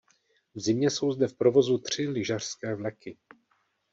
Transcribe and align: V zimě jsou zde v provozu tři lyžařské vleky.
V 0.55 0.59
zimě 0.59 0.89
jsou 0.89 1.11
zde 1.11 1.27
v 1.27 1.33
provozu 1.33 1.77
tři 1.77 2.07
lyžařské 2.09 2.75
vleky. 2.75 3.17